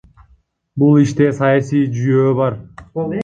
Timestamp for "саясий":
1.41-1.85